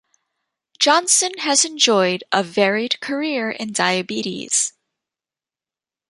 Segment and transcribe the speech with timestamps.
[0.79, 4.73] Johnson has enjoyed a varied career in diabetes.